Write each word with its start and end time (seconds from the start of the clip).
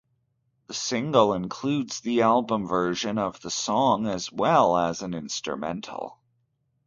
The 0.65 0.73
single 0.73 1.35
includes 1.35 1.99
the 2.01 2.23
album 2.23 2.65
version 2.67 3.19
of 3.19 3.39
the 3.41 3.51
song 3.51 4.07
as 4.07 4.31
well 4.31 4.75
as 4.75 5.03
an 5.03 5.13
instrumental. 5.13 6.17